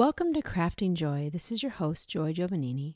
Welcome 0.00 0.32
to 0.32 0.40
Crafting 0.40 0.94
Joy. 0.94 1.28
This 1.30 1.52
is 1.52 1.62
your 1.62 1.72
host, 1.72 2.08
Joy 2.08 2.32
Giovannini. 2.32 2.94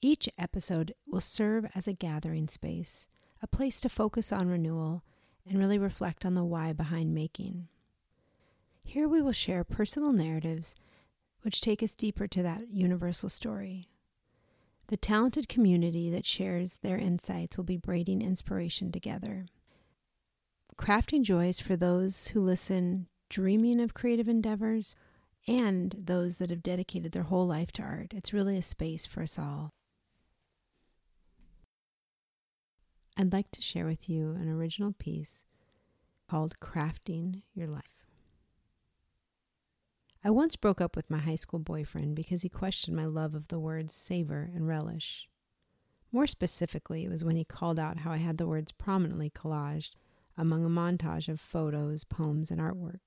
Each 0.00 0.30
episode 0.38 0.94
will 1.06 1.20
serve 1.20 1.66
as 1.74 1.86
a 1.86 1.92
gathering 1.92 2.48
space, 2.48 3.04
a 3.42 3.46
place 3.46 3.80
to 3.80 3.90
focus 3.90 4.32
on 4.32 4.48
renewal 4.48 5.04
and 5.46 5.58
really 5.58 5.76
reflect 5.76 6.24
on 6.24 6.32
the 6.32 6.46
why 6.46 6.72
behind 6.72 7.14
making. 7.14 7.68
Here 8.82 9.06
we 9.06 9.20
will 9.20 9.32
share 9.32 9.62
personal 9.62 10.10
narratives 10.10 10.74
which 11.42 11.60
take 11.60 11.82
us 11.82 11.94
deeper 11.94 12.26
to 12.28 12.42
that 12.42 12.70
universal 12.72 13.28
story. 13.28 13.90
The 14.86 14.96
talented 14.96 15.50
community 15.50 16.08
that 16.08 16.24
shares 16.24 16.78
their 16.78 16.96
insights 16.96 17.58
will 17.58 17.64
be 17.64 17.76
braiding 17.76 18.22
inspiration 18.22 18.90
together. 18.90 19.44
Crafting 20.78 21.24
Joy 21.24 21.48
is 21.48 21.60
for 21.60 21.76
those 21.76 22.28
who 22.28 22.40
listen 22.40 23.06
dreaming 23.28 23.80
of 23.80 23.92
creative 23.92 24.30
endeavors 24.30 24.96
and 25.48 25.96
those 25.98 26.36
that 26.38 26.50
have 26.50 26.62
dedicated 26.62 27.12
their 27.12 27.24
whole 27.24 27.46
life 27.46 27.72
to 27.72 27.82
art. 27.82 28.12
It's 28.14 28.34
really 28.34 28.58
a 28.58 28.62
space 28.62 29.06
for 29.06 29.22
us 29.22 29.38
all. 29.38 29.70
I'd 33.16 33.32
like 33.32 33.50
to 33.52 33.62
share 33.62 33.86
with 33.86 34.08
you 34.08 34.32
an 34.32 34.48
original 34.48 34.92
piece 34.92 35.46
called 36.30 36.60
Crafting 36.60 37.42
Your 37.54 37.66
Life. 37.66 37.82
I 40.22 40.30
once 40.30 40.56
broke 40.56 40.80
up 40.80 40.94
with 40.94 41.10
my 41.10 41.18
high 41.18 41.36
school 41.36 41.60
boyfriend 41.60 42.14
because 42.14 42.42
he 42.42 42.48
questioned 42.48 42.96
my 42.96 43.06
love 43.06 43.34
of 43.34 43.48
the 43.48 43.58
words 43.58 43.94
savor 43.94 44.50
and 44.54 44.68
relish. 44.68 45.28
More 46.12 46.26
specifically, 46.26 47.04
it 47.04 47.10
was 47.10 47.24
when 47.24 47.36
he 47.36 47.44
called 47.44 47.78
out 47.78 47.98
how 47.98 48.12
I 48.12 48.18
had 48.18 48.36
the 48.36 48.46
words 48.46 48.72
prominently 48.72 49.30
collaged 49.30 49.92
among 50.36 50.64
a 50.64 50.68
montage 50.68 51.28
of 51.28 51.40
photos, 51.40 52.04
poems, 52.04 52.50
and 52.50 52.60
artwork. 52.60 53.00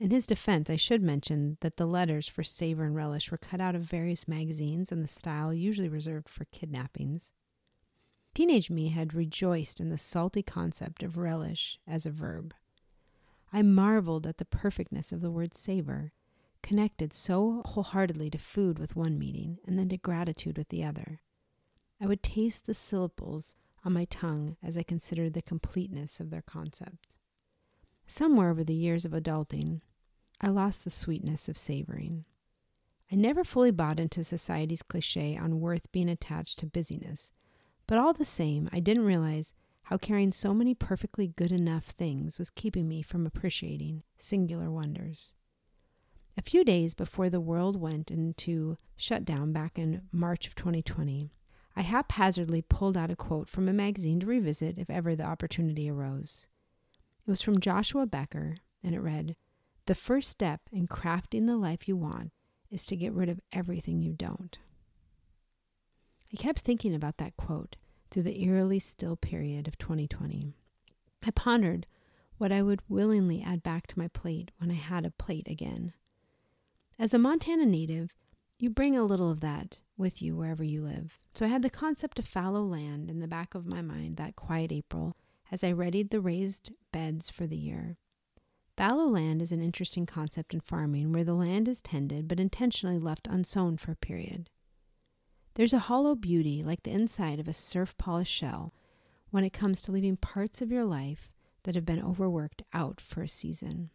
In 0.00 0.10
his 0.10 0.26
defense, 0.26 0.68
I 0.68 0.76
should 0.76 1.02
mention 1.02 1.58
that 1.60 1.76
the 1.76 1.86
letters 1.86 2.26
for 2.26 2.42
savor 2.42 2.84
and 2.84 2.94
relish 2.94 3.30
were 3.30 3.38
cut 3.38 3.60
out 3.60 3.74
of 3.74 3.82
various 3.82 4.26
magazines 4.26 4.90
in 4.90 5.00
the 5.00 5.08
style 5.08 5.54
usually 5.54 5.88
reserved 5.88 6.28
for 6.28 6.44
kidnappings. 6.46 7.30
Teenage 8.34 8.70
me 8.70 8.88
had 8.88 9.14
rejoiced 9.14 9.78
in 9.78 9.90
the 9.90 9.98
salty 9.98 10.42
concept 10.42 11.02
of 11.02 11.18
relish 11.18 11.78
as 11.86 12.06
a 12.06 12.10
verb. 12.10 12.54
I 13.52 13.62
marveled 13.62 14.26
at 14.26 14.38
the 14.38 14.44
perfectness 14.44 15.12
of 15.12 15.20
the 15.20 15.30
word 15.30 15.54
savor, 15.54 16.12
connected 16.62 17.12
so 17.12 17.62
wholeheartedly 17.66 18.30
to 18.30 18.38
food 18.38 18.78
with 18.78 18.96
one 18.96 19.18
meaning 19.18 19.58
and 19.66 19.78
then 19.78 19.90
to 19.90 19.98
gratitude 19.98 20.56
with 20.56 20.70
the 20.70 20.82
other. 20.82 21.20
I 22.00 22.06
would 22.06 22.22
taste 22.22 22.66
the 22.66 22.74
syllables 22.74 23.54
on 23.84 23.92
my 23.92 24.06
tongue 24.06 24.56
as 24.62 24.78
I 24.78 24.82
considered 24.82 25.34
the 25.34 25.42
completeness 25.42 26.18
of 26.18 26.30
their 26.30 26.42
concept. 26.42 27.08
Somewhere 28.06 28.50
over 28.50 28.64
the 28.64 28.74
years 28.74 29.04
of 29.04 29.12
adulting, 29.12 29.80
I 30.40 30.48
lost 30.48 30.84
the 30.84 30.90
sweetness 30.90 31.48
of 31.48 31.56
savoring. 31.56 32.24
I 33.10 33.14
never 33.14 33.44
fully 33.44 33.70
bought 33.70 34.00
into 34.00 34.24
society's 34.24 34.82
cliche 34.82 35.36
on 35.36 35.60
worth 35.60 35.92
being 35.92 36.08
attached 36.08 36.58
to 36.58 36.66
busyness, 36.66 37.30
but 37.86 37.98
all 37.98 38.12
the 38.12 38.24
same, 38.24 38.68
I 38.72 38.80
didn't 38.80 39.04
realize 39.04 39.54
how 39.84 39.98
carrying 39.98 40.32
so 40.32 40.54
many 40.54 40.74
perfectly 40.74 41.28
good 41.28 41.52
enough 41.52 41.84
things 41.84 42.38
was 42.38 42.50
keeping 42.50 42.88
me 42.88 43.02
from 43.02 43.26
appreciating 43.26 44.02
singular 44.16 44.70
wonders. 44.70 45.34
A 46.36 46.42
few 46.42 46.64
days 46.64 46.94
before 46.94 47.28
the 47.28 47.40
world 47.40 47.76
went 47.76 48.10
into 48.10 48.78
shutdown 48.96 49.52
back 49.52 49.78
in 49.78 50.02
March 50.10 50.46
of 50.46 50.54
2020, 50.54 51.30
I 51.76 51.82
haphazardly 51.82 52.62
pulled 52.62 52.96
out 52.96 53.10
a 53.10 53.16
quote 53.16 53.48
from 53.48 53.68
a 53.68 53.72
magazine 53.72 54.20
to 54.20 54.26
revisit 54.26 54.78
if 54.78 54.88
ever 54.88 55.14
the 55.14 55.24
opportunity 55.24 55.90
arose. 55.90 56.46
It 57.26 57.30
was 57.30 57.42
from 57.42 57.60
Joshua 57.60 58.06
Becker, 58.06 58.56
and 58.82 58.94
it 58.94 59.00
read 59.00 59.36
the 59.86 59.94
first 59.94 60.28
step 60.28 60.60
in 60.72 60.86
crafting 60.86 61.46
the 61.46 61.56
life 61.56 61.86
you 61.88 61.96
want 61.96 62.32
is 62.70 62.84
to 62.86 62.96
get 62.96 63.12
rid 63.12 63.28
of 63.28 63.40
everything 63.52 64.00
you 64.00 64.12
don't. 64.12 64.58
I 66.32 66.36
kept 66.36 66.60
thinking 66.60 66.94
about 66.94 67.18
that 67.18 67.36
quote 67.36 67.76
through 68.10 68.22
the 68.24 68.42
eerily 68.42 68.78
still 68.78 69.16
period 69.16 69.68
of 69.68 69.78
2020. 69.78 70.54
I 71.24 71.30
pondered 71.30 71.86
what 72.38 72.52
I 72.52 72.62
would 72.62 72.80
willingly 72.88 73.42
add 73.42 73.62
back 73.62 73.86
to 73.88 73.98
my 73.98 74.08
plate 74.08 74.50
when 74.58 74.70
I 74.70 74.74
had 74.74 75.04
a 75.04 75.10
plate 75.10 75.46
again. 75.48 75.92
As 76.98 77.14
a 77.14 77.18
Montana 77.18 77.66
native, 77.66 78.16
you 78.58 78.70
bring 78.70 78.96
a 78.96 79.04
little 79.04 79.30
of 79.30 79.40
that 79.40 79.80
with 79.96 80.22
you 80.22 80.36
wherever 80.36 80.64
you 80.64 80.82
live. 80.82 81.18
So 81.34 81.46
I 81.46 81.48
had 81.48 81.62
the 81.62 81.70
concept 81.70 82.18
of 82.18 82.26
fallow 82.26 82.62
land 82.62 83.10
in 83.10 83.20
the 83.20 83.28
back 83.28 83.54
of 83.54 83.66
my 83.66 83.82
mind 83.82 84.16
that 84.16 84.36
quiet 84.36 84.72
April 84.72 85.16
as 85.52 85.62
I 85.62 85.68
readied 85.68 86.10
the 86.10 86.20
raised 86.20 86.72
beds 86.92 87.28
for 87.28 87.46
the 87.46 87.56
year. 87.56 87.98
Fallow 88.76 89.04
land 89.04 89.42
is 89.42 89.52
an 89.52 89.60
interesting 89.60 90.06
concept 90.06 90.54
in 90.54 90.60
farming 90.60 91.12
where 91.12 91.24
the 91.24 91.34
land 91.34 91.68
is 91.68 91.82
tended 91.82 92.26
but 92.26 92.40
intentionally 92.40 92.98
left 92.98 93.28
unsown 93.30 93.76
for 93.76 93.92
a 93.92 93.96
period. 93.96 94.48
There's 95.54 95.74
a 95.74 95.80
hollow 95.80 96.14
beauty, 96.14 96.62
like 96.62 96.82
the 96.82 96.90
inside 96.90 97.38
of 97.38 97.46
a 97.46 97.52
surf 97.52 97.96
polished 97.98 98.32
shell, 98.32 98.72
when 99.30 99.44
it 99.44 99.52
comes 99.52 99.82
to 99.82 99.92
leaving 99.92 100.16
parts 100.16 100.62
of 100.62 100.72
your 100.72 100.86
life 100.86 101.30
that 101.64 101.74
have 101.74 101.84
been 101.84 102.02
overworked 102.02 102.62
out 102.72 103.00
for 103.00 103.22
a 103.22 103.28
season. 103.28 103.90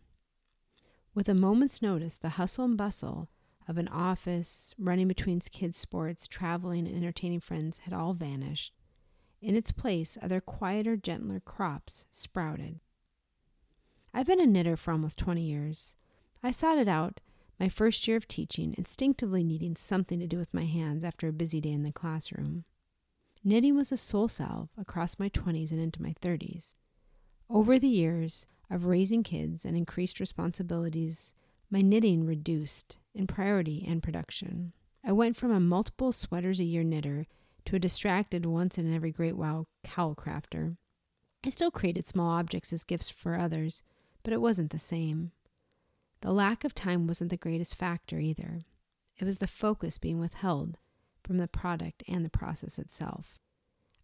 With 1.15 1.27
a 1.27 1.33
moment's 1.33 1.81
notice, 1.81 2.15
the 2.15 2.29
hustle 2.29 2.65
and 2.65 2.77
bustle 2.77 3.29
of 3.67 3.79
an 3.79 3.87
office, 3.87 4.75
running 4.77 5.07
between 5.07 5.39
kids' 5.39 5.77
sports, 5.77 6.27
traveling, 6.27 6.87
and 6.87 6.95
entertaining 6.95 7.39
friends 7.39 7.79
had 7.79 7.93
all 7.93 8.13
vanished. 8.13 8.73
In 9.41 9.55
its 9.55 9.71
place, 9.71 10.17
other 10.21 10.41
quieter, 10.41 10.97
gentler 10.97 11.39
crops 11.39 12.05
sprouted. 12.11 12.79
I've 14.13 14.25
been 14.25 14.41
a 14.41 14.47
knitter 14.47 14.75
for 14.75 14.91
almost 14.91 15.19
20 15.19 15.41
years. 15.41 15.95
I 16.41 16.51
sought 16.51 16.77
it 16.77 16.87
out 16.87 17.19
my 17.59 17.69
first 17.69 18.07
year 18.07 18.17
of 18.17 18.27
teaching, 18.27 18.75
instinctively 18.77 19.43
needing 19.43 19.75
something 19.75 20.19
to 20.19 20.27
do 20.27 20.37
with 20.37 20.53
my 20.53 20.65
hands 20.65 21.03
after 21.03 21.27
a 21.27 21.33
busy 21.33 21.59
day 21.59 21.71
in 21.71 21.83
the 21.83 21.91
classroom. 21.91 22.65
Knitting 23.43 23.75
was 23.75 23.91
a 23.91 23.97
soul 23.97 24.27
salve 24.27 24.69
across 24.77 25.19
my 25.19 25.29
20s 25.29 25.71
and 25.71 25.79
into 25.79 26.01
my 26.01 26.13
30s. 26.21 26.73
Over 27.49 27.79
the 27.79 27.87
years 27.87 28.45
of 28.69 28.85
raising 28.85 29.23
kids 29.23 29.65
and 29.65 29.77
increased 29.77 30.19
responsibilities, 30.19 31.33
my 31.69 31.81
knitting 31.81 32.25
reduced 32.25 32.97
in 33.13 33.27
priority 33.27 33.85
and 33.87 34.03
production. 34.03 34.73
I 35.03 35.11
went 35.11 35.35
from 35.35 35.51
a 35.51 35.59
multiple 35.59 36.11
sweaters 36.11 36.59
a 36.59 36.65
year 36.65 36.83
knitter 36.83 37.25
to 37.67 37.75
a 37.75 37.79
distracted 37.79 38.45
once 38.45 38.77
in 38.77 38.93
every 38.93 39.11
great 39.11 39.35
while 39.35 39.67
cowl 39.83 40.15
crafter. 40.15 40.77
I 41.45 41.49
still 41.49 41.69
created 41.69 42.07
small 42.07 42.29
objects 42.29 42.71
as 42.71 42.85
gifts 42.85 43.09
for 43.09 43.37
others, 43.37 43.83
but 44.23 44.31
it 44.31 44.39
wasn't 44.39 44.71
the 44.71 44.79
same. 44.79 45.33
The 46.21 46.31
lack 46.31 46.63
of 46.63 46.73
time 46.73 47.07
wasn't 47.07 47.29
the 47.29 47.35
greatest 47.35 47.75
factor 47.75 48.19
either. 48.19 48.61
It 49.17 49.25
was 49.25 49.39
the 49.39 49.47
focus 49.47 49.97
being 49.97 50.17
withheld 50.17 50.77
from 51.25 51.39
the 51.39 51.47
product 51.49 52.03
and 52.07 52.23
the 52.23 52.29
process 52.29 52.79
itself. 52.79 53.37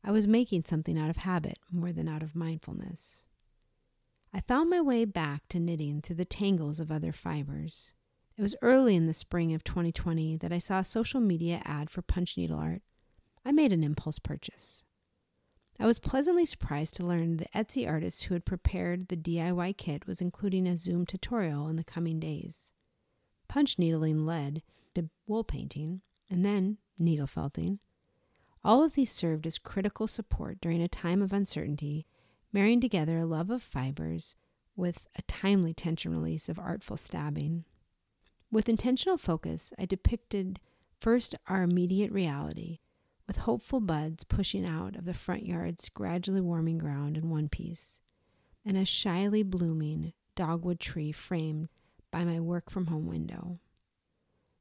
I 0.03 0.11
was 0.11 0.27
making 0.27 0.65
something 0.65 0.97
out 0.97 1.09
of 1.09 1.17
habit 1.17 1.57
more 1.71 1.93
than 1.93 2.09
out 2.09 2.21
of 2.21 2.35
mindfulness. 2.35 3.23
I 4.33 4.41
found 4.41 4.69
my 4.69 4.81
way 4.81 5.05
back 5.05 5.47
to 5.49 5.59
knitting 5.61 6.01
through 6.01 6.17
the 6.17 6.25
tangles 6.25 6.81
of 6.81 6.91
other 6.91 7.13
fibers. 7.13 7.93
It 8.37 8.41
was 8.41 8.57
early 8.61 8.97
in 8.97 9.07
the 9.07 9.13
spring 9.13 9.53
of 9.53 9.63
2020 9.63 10.35
that 10.37 10.51
I 10.51 10.57
saw 10.57 10.79
a 10.79 10.83
social 10.83 11.21
media 11.21 11.61
ad 11.63 11.89
for 11.89 12.01
punch 12.01 12.35
needle 12.35 12.59
art. 12.59 12.81
I 13.45 13.51
made 13.51 13.73
an 13.73 13.83
impulse 13.83 14.19
purchase. 14.19 14.83
I 15.79 15.85
was 15.85 15.99
pleasantly 15.99 16.45
surprised 16.45 16.93
to 16.95 17.05
learn 17.05 17.37
the 17.37 17.47
Etsy 17.53 17.87
artist 17.87 18.25
who 18.25 18.35
had 18.35 18.45
prepared 18.45 19.07
the 19.07 19.17
DIY 19.17 19.75
kit 19.77 20.05
was 20.07 20.21
including 20.21 20.67
a 20.67 20.77
Zoom 20.77 21.05
tutorial 21.05 21.67
in 21.67 21.75
the 21.75 21.83
coming 21.83 22.19
days. 22.19 22.71
Punch 23.47 23.79
needling 23.79 24.25
led 24.25 24.61
to 24.93 25.09
wool 25.27 25.43
painting 25.43 26.01
and 26.29 26.45
then 26.45 26.77
needle 26.97 27.27
felting. 27.27 27.79
All 28.63 28.83
of 28.83 28.93
these 28.93 29.11
served 29.11 29.45
as 29.45 29.57
critical 29.57 30.07
support 30.07 30.61
during 30.61 30.81
a 30.81 30.87
time 30.87 31.21
of 31.21 31.33
uncertainty, 31.33 32.05
marrying 32.53 32.79
together 32.79 33.19
a 33.19 33.25
love 33.25 33.49
of 33.49 33.61
fibers 33.61 34.35
with 34.75 35.07
a 35.15 35.21
timely 35.23 35.73
tension 35.73 36.11
release 36.11 36.47
of 36.49 36.59
artful 36.59 36.97
stabbing. 36.97 37.65
With 38.51 38.69
intentional 38.69 39.17
focus, 39.17 39.73
I 39.77 39.85
depicted 39.85 40.59
first 40.99 41.35
our 41.47 41.63
immediate 41.63 42.11
reality 42.11 42.79
with 43.27 43.37
hopeful 43.37 43.79
buds 43.79 44.23
pushing 44.23 44.65
out 44.65 44.95
of 44.95 45.05
the 45.05 45.13
front 45.13 45.45
yard's 45.45 45.89
gradually 45.89 46.41
warming 46.41 46.77
ground 46.77 47.17
in 47.17 47.29
one 47.29 47.49
piece, 47.49 47.99
and 48.65 48.77
a 48.77 48.85
shyly 48.85 49.43
blooming 49.43 50.13
dogwood 50.35 50.79
tree 50.79 51.11
framed 51.11 51.69
by 52.11 52.23
my 52.23 52.39
work 52.39 52.69
from 52.69 52.87
home 52.87 53.07
window. 53.07 53.55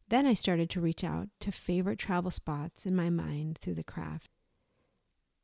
Then 0.09 0.27
I 0.27 0.35
started 0.35 0.69
to 0.71 0.81
reach 0.81 1.05
out 1.05 1.29
to 1.41 1.51
favorite 1.51 1.99
travel 1.99 2.31
spots 2.31 2.85
in 2.85 2.95
my 2.95 3.09
mind 3.09 3.59
through 3.59 3.75
the 3.75 3.83
craft. 3.83 4.31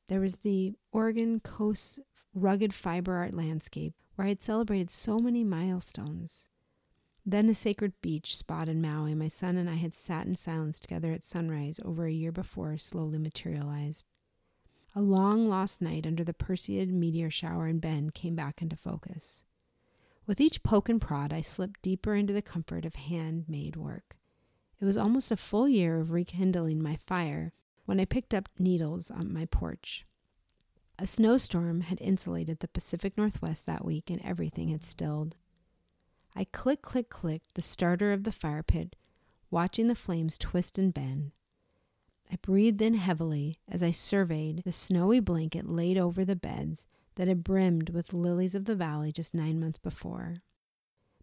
There 0.09 0.20
was 0.20 0.37
the 0.37 0.75
Oregon 0.93 1.41
coast's 1.41 2.00
rugged 2.35 2.75
fiber 2.75 3.17
art 3.17 3.35
landscape 3.35 3.94
where 4.15 4.26
I 4.26 4.31
had 4.31 4.43
celebrated 4.43 4.91
so 4.91 5.19
many 5.19 5.44
milestones. 5.44 6.47
Then 7.31 7.47
the 7.47 7.55
sacred 7.55 7.93
beach 8.01 8.39
spot 8.39 8.71
in 8.71 8.81
Maui 8.81 9.15
my 9.15 9.29
son 9.29 9.59
and 9.59 9.69
I 9.69 9.75
had 9.75 9.93
sat 9.93 10.27
in 10.27 10.35
silence 10.35 10.79
together 10.79 11.13
at 11.13 11.23
sunrise 11.23 11.79
over 11.85 12.07
a 12.07 12.11
year 12.11 12.33
before 12.33 12.79
slowly 12.79 13.19
materialized. 13.19 14.07
A 14.95 15.03
long 15.03 15.47
lost 15.47 15.83
night 15.83 16.07
under 16.07 16.25
the 16.25 16.33
Perseid 16.33 16.91
meteor 16.91 17.29
shower 17.29 17.69
in 17.69 17.81
Bend 17.81 18.15
came 18.15 18.35
back 18.35 18.63
into 18.63 18.77
focus. 18.77 19.45
With 20.27 20.41
each 20.41 20.63
poke 20.63 20.89
and 20.89 21.03
prod, 21.03 21.35
I 21.35 21.43
slipped 21.43 21.83
deeper 21.83 22.15
into 22.15 22.33
the 22.33 22.41
comfort 22.41 22.87
of 22.87 22.95
handmade 22.95 23.77
work. 23.77 24.17
It 24.81 24.87
was 24.87 24.97
almost 24.97 25.31
a 25.31 25.37
full 25.37 25.69
year 25.69 26.01
of 26.01 26.13
rekindling 26.13 26.83
my 26.83 26.97
fire 26.97 27.53
when 27.85 28.01
I 28.01 28.07
picked 28.07 28.33
up 28.33 28.49
needles 28.59 29.11
on 29.11 29.35
my 29.35 29.45
porch. 29.45 30.07
A 30.99 31.07
snowstorm 31.07 31.83
had 31.83 32.01
insulated 32.01 32.61
the 32.61 32.69
Pacific 32.69 33.19
Northwest 33.19 33.67
that 33.67 33.85
week 33.85 34.09
and 34.09 34.25
everything 34.25 34.69
had 34.69 34.83
stilled. 34.83 35.37
I 36.35 36.45
click, 36.45 36.83
click, 36.83 37.09
clicked 37.09 37.55
the 37.55 37.63
starter 37.63 38.13
of 38.13 38.25
the 38.25 38.33
fire 38.33 38.63
pit, 38.63 38.97
watching 39.51 39.87
the 39.87 39.95
flames 39.95 40.39
twist 40.39 40.79
and 40.79 40.93
bend. 40.93 41.33
I 42.31 42.37
breathed 42.37 42.83
in 42.83 42.95
heavily 42.95 43.57
as 43.69 43.83
I 43.83 43.91
surveyed 43.91 44.63
the 44.65 44.73
snowy 44.73 45.21
blanket 45.21 45.69
laid 45.69 45.97
over 45.97 46.25
the 46.25 46.37
beds 46.37 46.87
that 47.15 47.29
had 47.29 47.43
brimmed 47.43 47.91
with 47.91 48.13
lilies 48.13 48.55
of 48.55 48.67
the 48.67 48.75
valley 48.77 49.13
just 49.13 49.35
nine 49.35 49.59
months 49.59 49.79
before. 49.79 50.37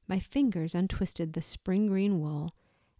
My 0.08 0.20
fingers 0.20 0.76
untwisted 0.76 1.34
the 1.34 1.42
spring 1.42 1.88
green 1.88 2.20
wool 2.20 2.54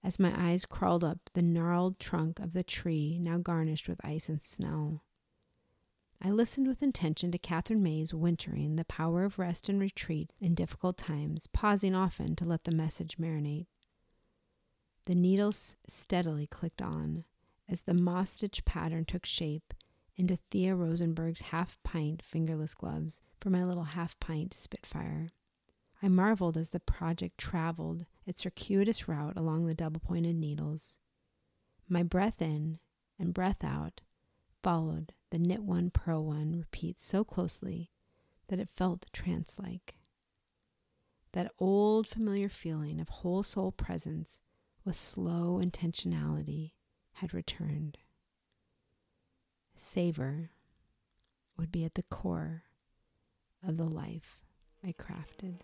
as 0.04 0.20
my 0.20 0.34
eyes 0.36 0.66
crawled 0.66 1.04
up 1.04 1.18
the 1.34 1.42
gnarled 1.42 2.00
trunk 2.00 2.40
of 2.40 2.54
the 2.54 2.64
tree 2.64 3.18
now 3.20 3.38
garnished 3.38 3.90
with 3.90 4.04
ice 4.06 4.30
and 4.30 4.42
snow. 4.42 5.02
I 6.22 6.32
listened 6.32 6.68
with 6.68 6.82
intention 6.82 7.32
to 7.32 7.38
Katherine 7.38 7.84
May's 7.84 8.14
wintering 8.14 8.76
the 8.76 8.86
power 8.86 9.24
of 9.24 9.38
rest 9.38 9.70
and 9.70 9.80
retreat 9.80 10.32
in 10.40 10.56
difficult 10.56 10.98
times, 10.98 11.48
pausing 11.48 11.94
often 11.94 12.36
to 12.38 12.46
let 12.46 12.64
the 12.64 12.72
message 12.72 13.18
marinate. 13.18 13.68
The 15.06 15.16
needles 15.16 15.76
steadily 15.88 16.48
clicked 16.48 16.82
on 16.82 17.26
as 17.70 17.84
the 17.84 17.94
moss 17.94 18.32
stitch 18.32 18.66
pattern 18.66 19.06
took 19.06 19.26
shape 19.26 19.74
into 20.16 20.38
Thea 20.50 20.76
Rosenberg's 20.76 21.42
half 21.42 21.78
pint 21.84 22.22
fingerless 22.22 22.74
gloves 22.74 23.22
for 23.40 23.50
my 23.50 23.64
little 23.64 23.84
half 23.84 24.20
pint 24.20 24.54
Spitfire. 24.54 25.28
I 26.02 26.08
marveled 26.08 26.58
as 26.58 26.70
the 26.70 26.80
project 26.80 27.38
traveled 27.38 28.06
its 28.26 28.42
circuitous 28.42 29.08
route 29.08 29.38
along 29.38 29.66
the 29.66 29.74
double 29.74 30.00
pointed 30.00 30.36
needles. 30.36 30.98
My 31.88 32.04
breath 32.04 32.42
in 32.42 32.80
and 33.20 33.34
breath 33.34 33.64
out 33.64 34.02
followed 34.64 35.14
the 35.36 35.40
knit 35.40 35.64
one, 35.64 35.90
purl 35.90 36.24
one 36.24 36.56
repeat 36.56 36.98
so 36.98 37.26
closely 37.26 37.92
that 38.48 38.58
it 38.58 38.70
felt 38.78 39.06
trance 39.12 39.60
like. 39.60 39.96
That 41.34 41.52
old 41.60 42.08
familiar 42.08 42.48
feeling 42.48 43.02
of 43.02 43.10
whole 43.10 43.44
soul 43.44 43.74
presence 43.74 44.40
with 44.86 44.96
slow 44.96 45.60
intentionality 45.62 46.72
had 47.16 47.34
returned. 47.34 47.98
Savor 49.76 50.52
would 51.58 51.70
be 51.70 51.84
at 51.84 51.96
the 51.96 52.04
core 52.04 52.64
of 53.62 53.76
the 53.76 53.84
life 53.84 54.40
I 54.86 54.94
crafted. 54.94 55.56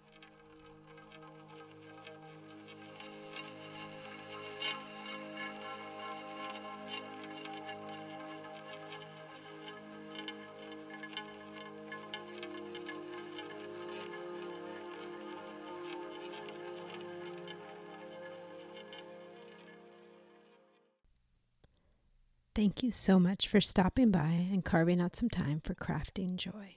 Thank 22.54 22.84
you 22.84 22.92
so 22.92 23.18
much 23.18 23.48
for 23.48 23.62
stopping 23.62 24.12
by 24.12 24.48
and 24.52 24.66
carving 24.66 25.00
out 25.00 25.16
some 25.16 25.30
time 25.30 25.62
for 25.64 25.74
crafting 25.74 26.36
joy. 26.36 26.76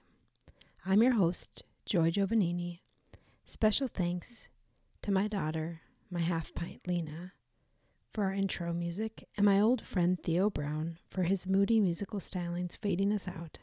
I'm 0.87 1.03
your 1.03 1.15
host, 1.15 1.65
Joy 1.85 2.13
Giovannini. 2.13 2.79
Special 3.45 3.89
thanks 3.89 4.49
to 5.03 5.11
my 5.11 5.27
daughter, 5.27 5.81
my 6.13 6.21
half 6.21 6.55
pint 6.55 6.83
Lena, 6.87 7.33
for 8.13 8.23
our 8.23 8.33
intro 8.33 8.73
music, 8.73 9.27
and 9.37 9.45
my 9.45 9.61
old 9.61 9.85
friend 9.85 10.17
Theo 10.23 10.49
Brown 10.49 10.99
for 11.11 11.25
his 11.25 11.45
moody 11.45 11.81
musical 11.81 12.21
stylings 12.21 12.79
fading 12.81 13.13
us 13.13 13.27
out. 13.27 13.59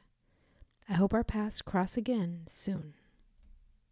I 0.90 0.94
hope 0.96 1.14
our 1.14 1.24
paths 1.24 1.62
cross 1.62 1.96
again 1.96 2.42
soon. 2.46 2.96